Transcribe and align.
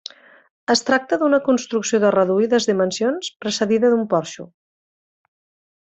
Es 0.73 0.79
tracta 0.87 1.19
d'una 1.23 1.39
construcció 1.49 1.99
de 2.05 2.11
reduïdes 2.15 2.69
dimensions 2.71 3.29
precedida 3.45 3.93
d'un 3.95 4.05
porxo. 4.15 4.51